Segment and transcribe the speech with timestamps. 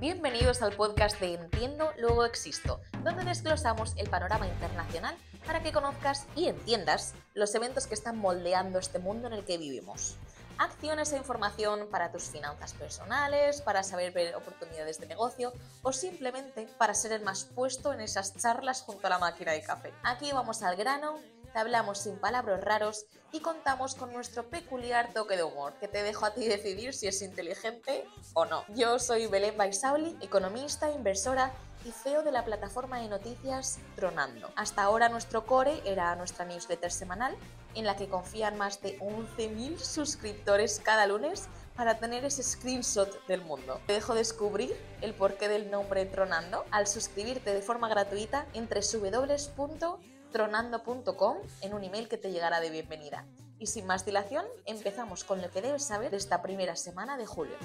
[0.00, 5.14] Bienvenidos al podcast de Entiendo, luego existo, donde desglosamos el panorama internacional
[5.44, 9.58] para que conozcas y entiendas los eventos que están moldeando este mundo en el que
[9.58, 10.16] vivimos.
[10.56, 15.52] Acciones e información para tus finanzas personales, para saber ver oportunidades de negocio
[15.82, 19.60] o simplemente para ser el más puesto en esas charlas junto a la máquina de
[19.60, 19.92] café.
[20.02, 21.18] Aquí vamos al grano
[21.58, 26.26] hablamos sin palabras raros y contamos con nuestro peculiar toque de humor, que te dejo
[26.26, 28.64] a ti decidir si es inteligente o no.
[28.74, 31.52] Yo soy Belén Baisauli, economista, inversora
[31.84, 34.50] y CEO de la plataforma de noticias Tronando.
[34.56, 37.36] Hasta ahora nuestro core era nuestra newsletter semanal,
[37.74, 43.42] en la que confían más de 11.000 suscriptores cada lunes para tener ese screenshot del
[43.42, 43.80] mundo.
[43.86, 50.19] Te dejo descubrir el porqué del nombre Tronando al suscribirte de forma gratuita entre www
[50.30, 53.26] tronando.com en un email que te llegará de bienvenida.
[53.58, 57.26] Y sin más dilación, empezamos con lo que debes saber de esta primera semana de
[57.26, 57.56] julio.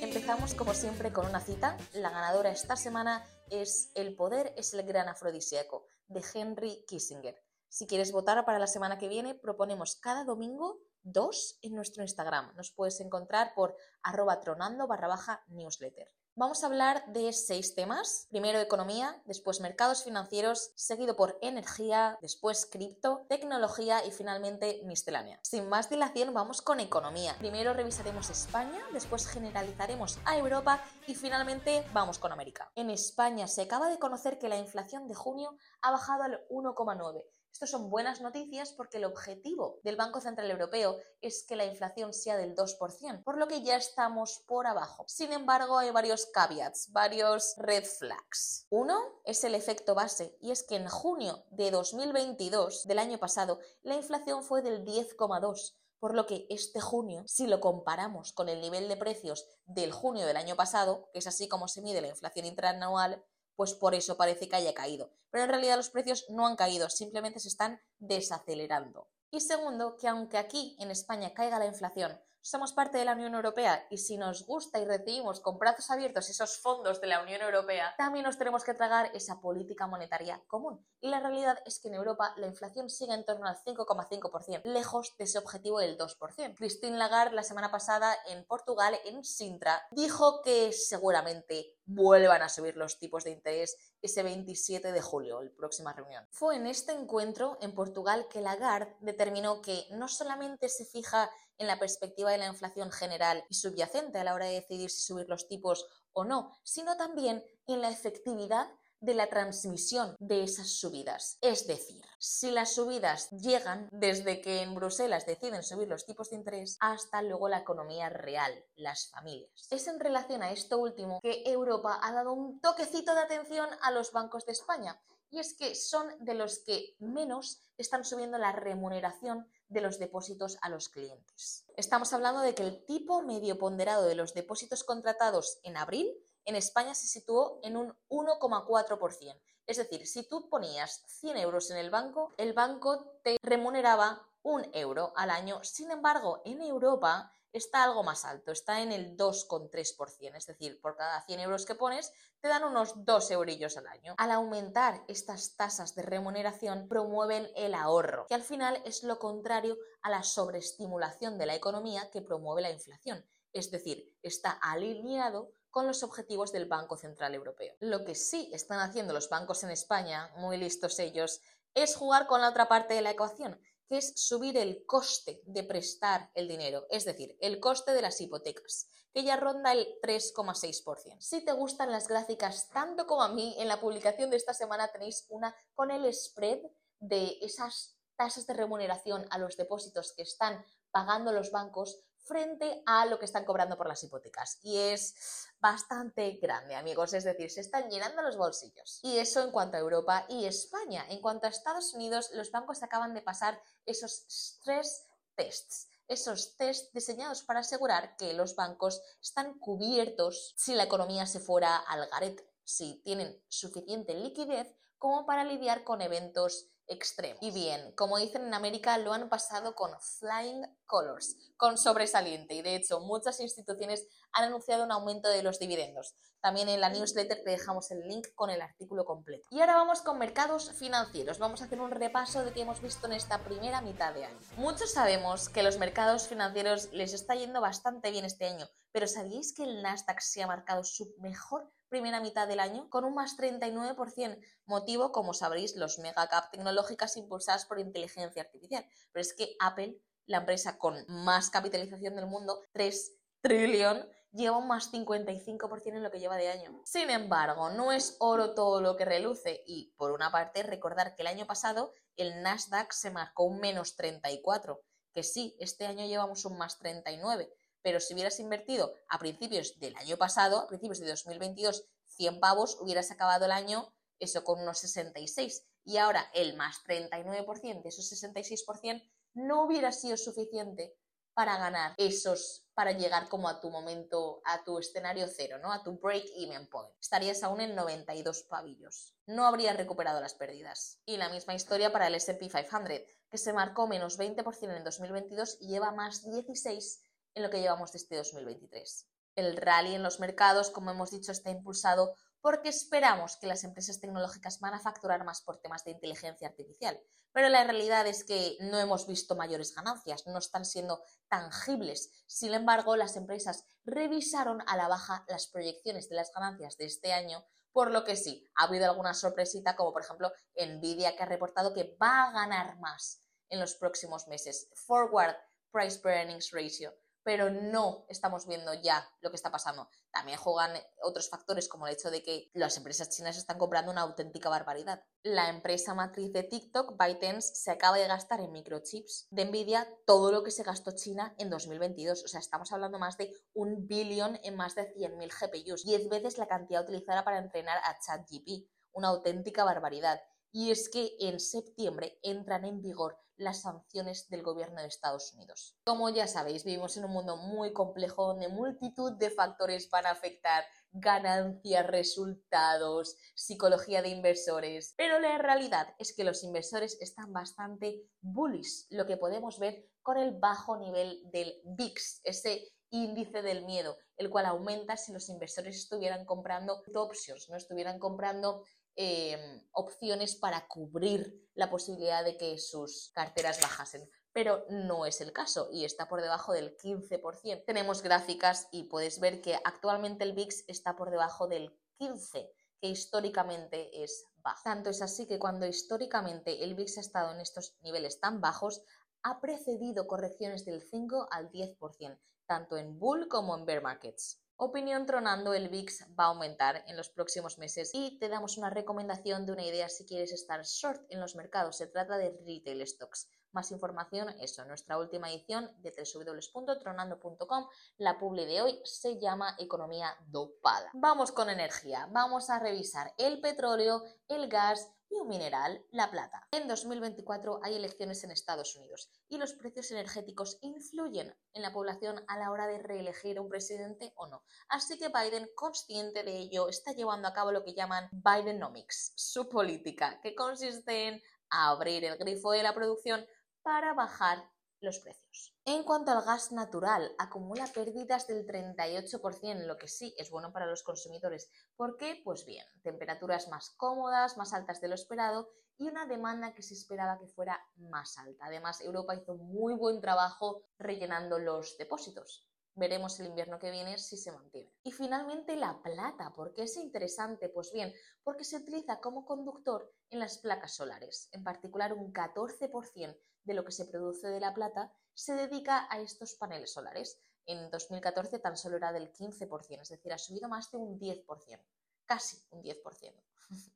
[0.00, 1.76] Empezamos como siempre con una cita.
[1.92, 7.40] La ganadora esta semana es El poder es el gran afrodisíaco de Henry Kissinger.
[7.68, 12.54] Si quieres votar para la semana que viene, proponemos cada domingo dos en nuestro Instagram.
[12.56, 16.10] Nos puedes encontrar por arroba tronando barra baja newsletter.
[16.38, 18.28] Vamos a hablar de seis temas.
[18.30, 25.40] Primero economía, después mercados financieros, seguido por energía, después cripto, tecnología y finalmente miscelánea.
[25.42, 27.34] Sin más dilación, vamos con economía.
[27.40, 32.70] Primero revisaremos España, después generalizaremos a Europa y finalmente vamos con América.
[32.76, 37.24] En España se acaba de conocer que la inflación de junio ha bajado al 1,9
[37.58, 42.14] esto son buenas noticias porque el objetivo del Banco Central Europeo es que la inflación
[42.14, 45.04] sea del 2%, por lo que ya estamos por abajo.
[45.08, 48.68] Sin embargo, hay varios caveats, varios red flags.
[48.70, 53.58] Uno es el efecto base, y es que en junio de 2022, del año pasado,
[53.82, 55.74] la inflación fue del 10,2%.
[55.98, 60.26] Por lo que este junio, si lo comparamos con el nivel de precios del junio
[60.26, 63.24] del año pasado, que es así como se mide la inflación interanual,
[63.58, 65.10] pues por eso parece que haya caído.
[65.30, 69.10] Pero en realidad los precios no han caído, simplemente se están desacelerando.
[69.32, 73.34] Y segundo, que aunque aquí en España caiga la inflación, somos parte de la Unión
[73.34, 77.42] Europea y si nos gusta y recibimos con brazos abiertos esos fondos de la Unión
[77.42, 80.86] Europea, también nos tenemos que tragar esa política monetaria común.
[81.00, 85.16] Y la realidad es que en Europa la inflación sigue en torno al 5,5%, lejos
[85.18, 86.54] de ese objetivo del 2%.
[86.56, 92.76] Christine Lagarde la semana pasada en Portugal, en Sintra, dijo que seguramente vuelvan a subir
[92.76, 96.24] los tipos de interés ese 27 de julio, la próxima reunión.
[96.30, 101.66] Fue en este encuentro en Portugal que Lagarde determinó que no solamente se fija en
[101.66, 105.28] la perspectiva de la inflación general y subyacente a la hora de decidir si subir
[105.28, 111.38] los tipos o no, sino también en la efectividad de la transmisión de esas subidas.
[111.40, 116.36] Es decir, si las subidas llegan desde que en Bruselas deciden subir los tipos de
[116.36, 119.68] interés hasta luego la economía real, las familias.
[119.70, 123.90] Es en relación a esto último que Europa ha dado un toquecito de atención a
[123.90, 128.52] los bancos de España y es que son de los que menos están subiendo la
[128.52, 131.66] remuneración de los depósitos a los clientes.
[131.76, 136.10] Estamos hablando de que el tipo medio ponderado de los depósitos contratados en abril
[136.48, 139.38] en España se situó en un 1,4%.
[139.66, 144.66] Es decir, si tú ponías 100 euros en el banco, el banco te remuneraba un
[144.72, 145.62] euro al año.
[145.62, 150.96] Sin embargo, en Europa está algo más alto, está en el 2,3%, es decir, por
[150.96, 154.14] cada 100 euros que pones te dan unos 2 eurillos al año.
[154.16, 159.76] Al aumentar estas tasas de remuneración promueven el ahorro, que al final es lo contrario
[160.00, 163.22] a la sobreestimulación de la economía que promueve la inflación,
[163.52, 167.74] es decir, está alineado con los objetivos del Banco Central Europeo.
[167.80, 171.40] Lo que sí están haciendo los bancos en España, muy listos ellos,
[171.74, 175.62] es jugar con la otra parte de la ecuación, que es subir el coste de
[175.64, 181.16] prestar el dinero, es decir, el coste de las hipotecas, que ya ronda el 3,6%.
[181.20, 184.88] Si te gustan las gráficas tanto como a mí, en la publicación de esta semana
[184.88, 186.60] tenéis una con el spread
[187.00, 193.06] de esas tasas de remuneración a los depósitos que están pagando los bancos frente a
[193.06, 194.58] lo que están cobrando por las hipotecas.
[194.62, 199.00] Y es bastante grande, amigos, es decir, se están llenando los bolsillos.
[199.02, 201.04] Y eso en cuanto a Europa y España.
[201.08, 206.90] En cuanto a Estados Unidos, los bancos acaban de pasar esos stress tests esos tests
[206.92, 212.50] diseñados para asegurar que los bancos están cubiertos si la economía se fuera al garete,
[212.64, 217.42] si tienen suficiente liquidez como para lidiar con eventos extremos.
[217.42, 222.54] Y bien, como dicen en América, lo han pasado con flying colors, con sobresaliente.
[222.54, 226.14] Y de hecho, muchas instituciones han anunciado un aumento de los dividendos.
[226.40, 229.48] También en la newsletter te dejamos el link con el artículo completo.
[229.50, 231.38] Y ahora vamos con mercados financieros.
[231.38, 234.38] Vamos a hacer un repaso de qué hemos visto en esta primera mitad de año.
[234.56, 239.52] Muchos sabemos que los mercados financieros les está yendo bastante bien este año, pero ¿sabíais
[239.52, 243.36] que el Nasdaq se ha marcado su mejor primera mitad del año con un más
[243.36, 248.86] 39%, motivo, como sabréis, los megacap tecnológicas impulsadas por inteligencia artificial.
[249.12, 254.68] Pero es que Apple, la empresa con más capitalización del mundo, 3 trillón, lleva un
[254.68, 256.82] más 55% en lo que lleva de año.
[256.84, 261.22] Sin embargo, no es oro todo lo que reluce y, por una parte, recordar que
[261.22, 264.80] el año pasado el Nasdaq se marcó un menos 34,
[265.14, 267.50] que sí, este año llevamos un más 39,
[267.88, 272.76] pero si hubieras invertido a principios del año pasado, a principios de 2022, 100 pavos,
[272.82, 279.02] hubieras acabado el año eso con unos 66 y ahora el más 39%, esos 66%,
[279.32, 280.98] no hubiera sido suficiente
[281.32, 285.72] para ganar esos, para llegar como a tu momento, a tu escenario cero, ¿no?
[285.72, 286.90] A tu break-even point.
[287.00, 289.14] Estarías aún en 92 pavillos.
[289.24, 291.00] No habrías recuperado las pérdidas.
[291.06, 292.88] Y la misma historia para el S&P 500,
[293.30, 297.02] que se marcó menos 20% en 2022 y lleva más 16
[297.38, 299.06] en lo que llevamos desde 2023.
[299.36, 304.00] El rally en los mercados, como hemos dicho, está impulsado porque esperamos que las empresas
[304.00, 307.00] tecnológicas van a facturar más por temas de inteligencia artificial.
[307.32, 312.10] Pero la realidad es que no hemos visto mayores ganancias, no están siendo tangibles.
[312.26, 317.12] Sin embargo, las empresas revisaron a la baja las proyecciones de las ganancias de este
[317.12, 321.26] año, por lo que sí, ha habido alguna sorpresita, como por ejemplo Nvidia, que ha
[321.26, 324.68] reportado que va a ganar más en los próximos meses.
[324.74, 325.36] Forward
[325.70, 326.92] Price Per Earnings Ratio
[327.28, 329.90] pero no estamos viendo ya lo que está pasando.
[330.10, 330.70] También juegan
[331.02, 335.04] otros factores como el hecho de que las empresas chinas están comprando una auténtica barbaridad.
[335.22, 340.32] La empresa matriz de TikTok, ByteDance, se acaba de gastar en microchips de Nvidia todo
[340.32, 342.24] lo que se gastó China en 2022.
[342.24, 346.38] O sea, estamos hablando más de un billón en más de 100.000 GPUs, 10 veces
[346.38, 348.70] la cantidad utilizada para entrenar a ChatGPT.
[348.92, 350.18] Una auténtica barbaridad.
[350.52, 355.76] Y es que en septiembre entran en vigor las sanciones del gobierno de Estados Unidos.
[355.84, 360.10] Como ya sabéis, vivimos en un mundo muy complejo donde multitud de factores van a
[360.10, 364.94] afectar ganancias, resultados, psicología de inversores.
[364.96, 370.18] Pero la realidad es que los inversores están bastante bullish, lo que podemos ver con
[370.18, 375.76] el bajo nivel del VIX, ese índice del miedo, el cual aumenta si los inversores
[375.76, 378.64] estuvieran comprando options, no estuvieran comprando
[379.00, 384.10] Em, opciones para cubrir la posibilidad de que sus carteras bajasen.
[384.32, 387.62] Pero no es el caso y está por debajo del 15%.
[387.64, 392.50] Tenemos gráficas y puedes ver que actualmente el VIX está por debajo del 15%,
[392.80, 394.62] que históricamente es bajo.
[394.64, 398.82] Tanto es así que cuando históricamente el VIX ha estado en estos niveles tan bajos,
[399.22, 404.42] ha precedido correcciones del 5 al 10%, tanto en bull como en bear markets.
[404.60, 408.70] Opinión tronando, el VIX va a aumentar en los próximos meses y te damos una
[408.70, 411.76] recomendación de una idea si quieres estar short en los mercados.
[411.76, 413.30] Se trata de retail stocks.
[413.52, 417.68] Más información, eso, nuestra última edición de www.tronando.com.
[417.98, 420.90] La publi de hoy se llama Economía dopada.
[420.92, 422.08] Vamos con energía.
[422.10, 426.46] Vamos a revisar el petróleo, el gas, y un mineral, la plata.
[426.50, 432.22] En 2024 hay elecciones en Estados Unidos y los precios energéticos influyen en la población
[432.28, 434.44] a la hora de reelegir un presidente o no.
[434.68, 439.48] Así que Biden, consciente de ello, está llevando a cabo lo que llaman Bidenomics, su
[439.48, 443.26] política, que consiste en abrir el grifo de la producción
[443.62, 444.48] para bajar
[444.80, 445.54] los precios.
[445.64, 450.66] En cuanto al gas natural, acumula pérdidas del 38%, lo que sí es bueno para
[450.66, 451.50] los consumidores.
[451.76, 452.20] ¿Por qué?
[452.24, 456.74] Pues bien, temperaturas más cómodas, más altas de lo esperado y una demanda que se
[456.74, 458.46] esperaba que fuera más alta.
[458.46, 462.47] Además, Europa hizo muy buen trabajo rellenando los depósitos.
[462.78, 464.72] Veremos el invierno que viene si se mantiene.
[464.84, 466.32] Y finalmente la plata.
[466.32, 467.48] ¿Por qué es interesante?
[467.48, 467.92] Pues bien,
[468.22, 471.28] porque se utiliza como conductor en las placas solares.
[471.32, 475.98] En particular, un 14% de lo que se produce de la plata se dedica a
[475.98, 477.20] estos paneles solares.
[477.46, 481.60] En 2014 tan solo era del 15%, es decir, ha subido más de un 10%,
[482.06, 483.24] casi un 10%.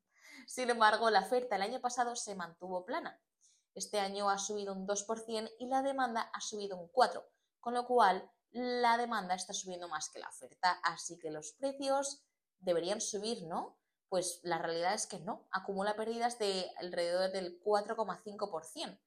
[0.46, 3.20] Sin embargo, la oferta el año pasado se mantuvo plana.
[3.74, 7.24] Este año ha subido un 2% y la demanda ha subido un 4%,
[7.58, 12.22] con lo cual la demanda está subiendo más que la oferta, así que los precios
[12.60, 13.78] deberían subir, ¿no?
[14.08, 19.00] Pues la realidad es que no, acumula pérdidas de alrededor del 4,5%.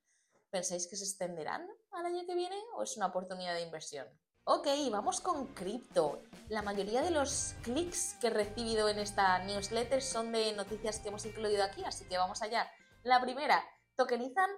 [0.50, 4.08] ¿Pensáis que se extenderán al año que viene o es una oportunidad de inversión?
[4.46, 6.22] Ok, vamos con cripto.
[6.50, 11.10] La mayoría de los clics que he recibido en esta newsletter son de noticias que
[11.10, 12.72] hemos incluido aquí, así que vamos allá.
[13.04, 13.64] La primera,
[13.96, 14.50] tokenizan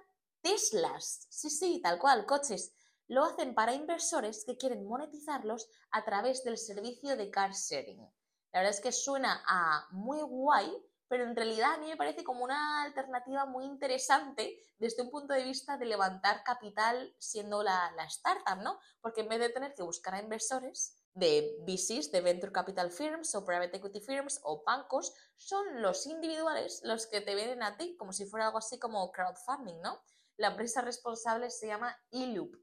[0.42, 1.26] Teslas.
[1.30, 2.74] Sí, sí, tal cual, coches.
[3.08, 8.00] Lo hacen para inversores que quieren monetizarlos a través del servicio de car sharing.
[8.52, 10.70] La verdad es que suena a muy guay,
[11.08, 15.32] pero en realidad a mí me parece como una alternativa muy interesante desde un punto
[15.32, 18.78] de vista de levantar capital siendo la, la startup, ¿no?
[19.00, 23.34] Porque en vez de tener que buscar a inversores, de VCs, de Venture Capital Firms
[23.34, 27.96] o Private Equity Firms o bancos, son los individuales los que te vienen a ti,
[27.96, 30.00] como si fuera algo así como crowdfunding, ¿no?
[30.36, 32.54] La empresa responsable se llama eLoop,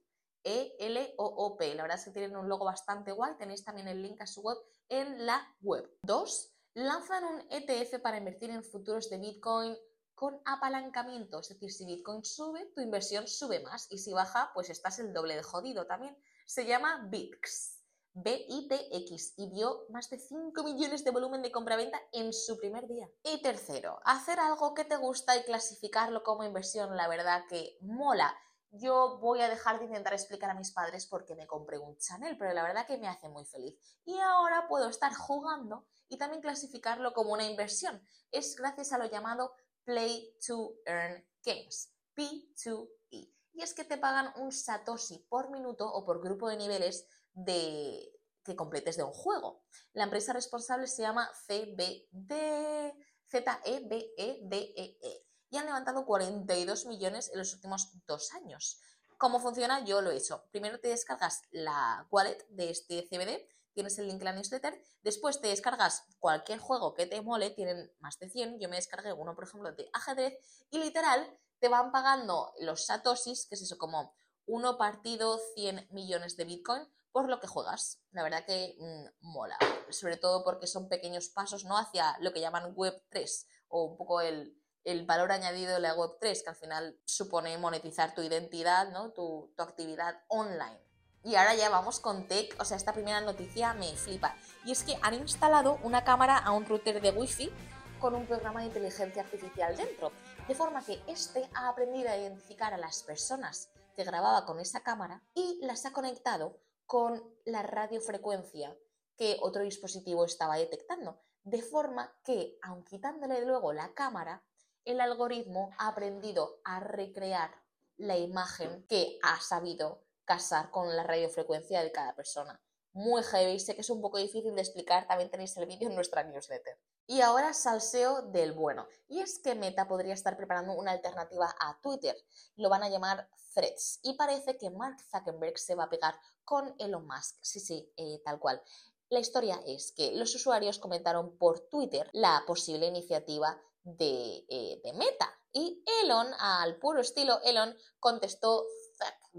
[0.45, 1.75] E-L-O-O-P.
[1.75, 4.41] La verdad es que tienen un logo bastante guay, tenéis también el link a su
[4.41, 5.91] web en la web.
[6.03, 9.75] Dos, lanzan un ETF para invertir en futuros de Bitcoin
[10.13, 14.69] con apalancamiento, es decir, si Bitcoin sube, tu inversión sube más y si baja, pues
[14.69, 16.17] estás el doble de jodido también.
[16.45, 17.81] Se llama BITX.
[18.13, 23.09] BITX y dio más de 5 millones de volumen de compraventa en su primer día.
[23.23, 28.33] Y tercero, hacer algo que te gusta y clasificarlo como inversión, la verdad que mola.
[28.77, 31.97] Yo voy a dejar de intentar explicar a mis padres por qué me compré un
[31.97, 33.75] Chanel, pero la verdad que me hace muy feliz.
[34.03, 38.05] Y ahora puedo estar jugando y también clasificarlo como una inversión.
[38.31, 39.53] Es gracias a lo llamado
[39.83, 43.33] Play to Earn Games, P2E.
[43.53, 48.11] Y es que te pagan un Satoshi por minuto o por grupo de niveles de,
[48.43, 49.63] que completes de un juego.
[49.93, 52.93] La empresa responsable se llama CBD,
[53.29, 55.24] Z-E-B-E-D-E-E
[55.57, 58.79] han levantado 42 millones en los últimos dos años.
[59.17, 59.83] ¿Cómo funciona?
[59.85, 60.43] Yo lo he hecho.
[60.51, 65.39] Primero te descargas la wallet de este CBD, tienes el link en la newsletter, después
[65.39, 69.35] te descargas cualquier juego que te mole, tienen más de 100, yo me descargué uno,
[69.35, 70.37] por ejemplo, de ajedrez,
[70.69, 74.13] y literal te van pagando los satoshis, que es eso, como
[74.45, 78.01] uno partido 100 millones de Bitcoin, por lo que juegas.
[78.11, 79.57] La verdad que mm, mola,
[79.89, 81.77] sobre todo porque son pequeños pasos ¿no?
[81.77, 84.61] hacia lo que llaman Web 3 o un poco el,
[85.05, 89.11] valor añadido de la Web 3, que al final supone monetizar tu identidad, ¿no?
[89.11, 90.79] tu, tu actividad online.
[91.23, 94.35] Y ahora ya vamos con tech, o sea, esta primera noticia me flipa.
[94.63, 97.51] Y es que han instalado una cámara a un router de Wi-Fi
[97.99, 100.11] con un programa de inteligencia artificial dentro,
[100.47, 104.83] de forma que este ha aprendido a identificar a las personas que grababa con esa
[104.83, 108.77] cámara y las ha conectado con la radiofrecuencia
[109.17, 111.19] que otro dispositivo estaba detectando.
[111.43, 114.43] De forma que, aun quitándole luego la cámara,
[114.85, 117.51] el algoritmo ha aprendido a recrear
[117.97, 122.61] la imagen que ha sabido casar con la radiofrecuencia de cada persona.
[122.93, 125.95] Muy heavy, sé que es un poco difícil de explicar, también tenéis el vídeo en
[125.95, 126.79] nuestra newsletter.
[127.07, 128.87] Y ahora salseo del bueno.
[129.07, 132.15] Y es que Meta podría estar preparando una alternativa a Twitter.
[132.55, 133.99] Lo van a llamar Threads.
[134.01, 137.37] Y parece que Mark Zuckerberg se va a pegar con Elon Musk.
[137.41, 138.61] Sí, sí, eh, tal cual.
[139.09, 144.93] La historia es que los usuarios comentaron por Twitter la posible iniciativa de, eh, de
[144.93, 145.31] Meta.
[145.53, 148.65] Y Elon, al puro estilo Elon, contestó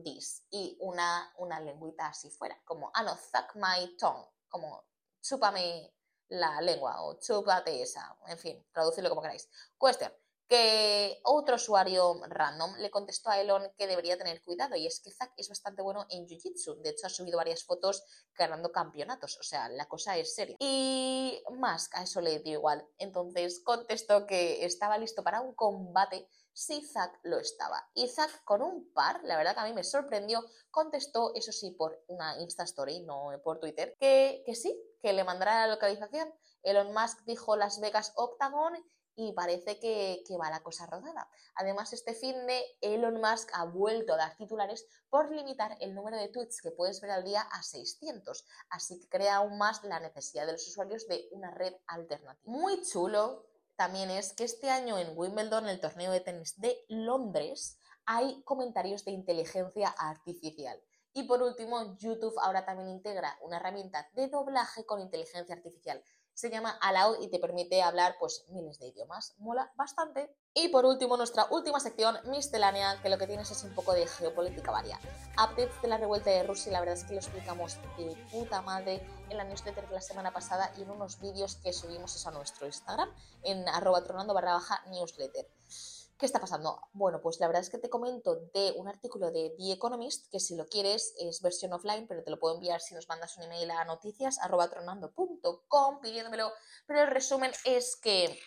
[0.03, 0.45] this.
[0.51, 4.85] Y una, una lengüita así fuera, como, ah, no, fuck my tongue, como,
[5.21, 5.93] chúpame
[6.29, 9.49] la lengua o chúpate esa, en fin, traducirlo como queráis.
[9.79, 10.13] Cuestión,
[10.49, 15.11] que otro usuario random le contestó a Elon que debería tener cuidado y es que
[15.11, 19.43] Zack es bastante bueno en Jiu-Jitsu, de hecho ha subido varias fotos ganando campeonatos, o
[19.43, 20.57] sea, la cosa es seria.
[20.61, 26.29] Y Musk a eso le dio igual, entonces contestó que estaba listo para un combate
[26.53, 27.87] si Zack lo estaba.
[27.93, 31.73] Y Zack con un par, la verdad que a mí me sorprendió, contestó, eso sí,
[31.73, 36.33] por una Insta Story, no por Twitter, que, que sí, que le mandará la localización.
[36.63, 38.75] Elon Musk dijo Las Vegas Octagon
[39.17, 41.29] y parece que, va la cosa rodada.
[41.55, 46.19] Además, este fin de Elon Musk ha vuelto a dar titulares por limitar el número
[46.19, 50.01] de tweets que puedes ver al día a 600, así que crea aún más la
[50.01, 52.39] necesidad de los usuarios de una red alternativa.
[52.45, 53.47] Muy chulo
[53.77, 59.05] también es que este año en Wimbledon, el torneo de tenis de Londres, hay comentarios
[59.05, 60.81] de inteligencia artificial.
[61.13, 66.03] Y por último, YouTube ahora también integra una herramienta de doblaje con inteligencia artificial.
[66.37, 69.35] Se llama Allow y te permite hablar pues miles de idiomas.
[69.39, 70.37] Mola bastante.
[70.53, 74.07] Y por último, nuestra última sección, miscelánea, que lo que tienes es un poco de
[74.07, 75.01] geopolítica varia.
[75.33, 79.01] Updates de la revuelta de Rusia, la verdad es que lo explicamos de puta madre
[79.31, 82.67] en la newsletter de la semana pasada y en unos vídeos que subimos a nuestro
[82.67, 83.11] Instagram,
[83.43, 85.49] en arroba tronando barra baja newsletter.
[86.19, 86.81] ¿Qué está pasando?
[86.95, 90.41] Bueno, pues la verdad es que te comento de un artículo de The Economist, que
[90.41, 93.43] si lo quieres es versión offline, pero te lo puedo enviar si nos mandas un
[93.43, 96.55] email a noticias.tronando.com pidiéndomelo.
[96.87, 98.41] Pero el resumen es que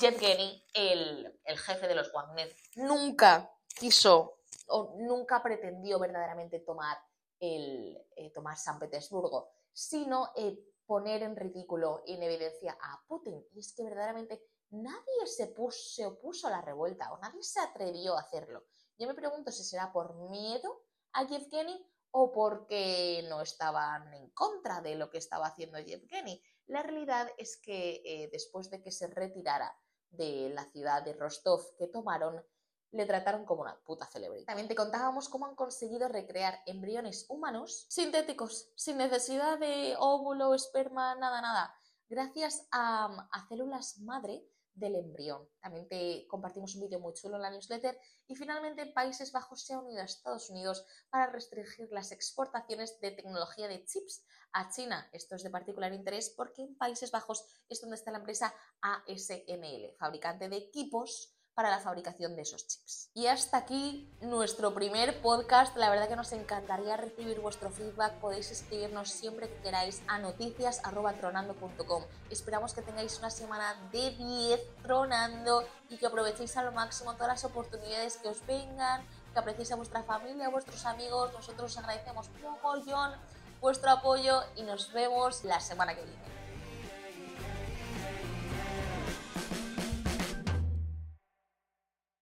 [0.00, 4.38] Jeff Genney, el, jefe de los Wagner, nunca quiso
[4.68, 6.96] o nunca pretendió verdaderamente tomar,
[7.38, 13.46] el, eh, tomar San Petersburgo, sino eh, poner en ridículo, en evidencia a Putin.
[13.52, 17.60] Y es que verdaderamente nadie se, puso, se opuso a la revuelta o nadie se
[17.60, 18.64] atrevió a hacerlo.
[18.98, 24.80] Yo me pregunto si será por miedo a Yevgeny o porque no estaban en contra
[24.80, 26.42] de lo que estaba haciendo Yevgeny.
[26.66, 29.74] La realidad es que eh, después de que se retirara
[30.10, 32.44] de la ciudad de Rostov que tomaron,
[32.92, 34.46] le trataron como una puta celebridad.
[34.46, 41.14] También te contábamos cómo han conseguido recrear embriones humanos sintéticos, sin necesidad de óvulo, esperma,
[41.14, 41.74] nada, nada,
[42.10, 45.48] gracias a, a células madre del embrión.
[45.60, 47.98] También te compartimos un vídeo muy chulo en la newsletter.
[48.26, 53.10] Y finalmente, Países Bajos se ha unido a Estados Unidos para restringir las exportaciones de
[53.12, 55.08] tecnología de chips a China.
[55.12, 59.94] Esto es de particular interés porque en Países Bajos es donde está la empresa ASML,
[59.98, 63.10] fabricante de equipos para la fabricación de esos chips.
[63.14, 65.76] Y hasta aquí nuestro primer podcast.
[65.76, 68.14] La verdad que nos encantaría recibir vuestro feedback.
[68.20, 72.04] Podéis escribirnos siempre que queráis a noticias.tronando.com.
[72.30, 77.44] Esperamos que tengáis una semana de 10 tronando y que aprovechéis al máximo todas las
[77.44, 81.32] oportunidades que os vengan, que apreciéis a vuestra familia, a vuestros amigos.
[81.32, 83.12] Nosotros os agradecemos mogollón
[83.60, 86.41] vuestro apoyo y nos vemos la semana que viene.